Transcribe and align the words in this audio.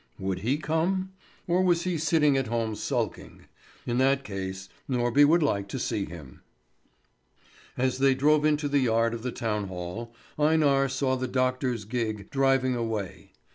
Would 0.17 0.39
he 0.39 0.57
come? 0.57 1.11
Or 1.45 1.61
was 1.61 1.83
he 1.83 1.95
sitting 1.99 2.35
at 2.35 2.47
home 2.47 2.73
sulking? 2.73 3.45
In 3.85 3.99
that 3.99 4.23
case 4.23 4.67
Norby 4.89 5.23
would 5.25 5.43
like 5.43 5.67
to 5.67 5.77
see 5.77 6.05
him. 6.05 6.41
As 7.77 7.99
they 7.99 8.15
drove 8.15 8.43
into 8.43 8.67
the 8.67 8.79
yard 8.79 9.13
of 9.13 9.21
the 9.21 9.31
town 9.31 9.67
hall, 9.67 10.15
Einar 10.39 10.89
saw 10.89 11.15
the 11.15 11.27
doctor's 11.27 11.85
gig 11.85 12.31
driving 12.31 12.75
away. 12.75 13.33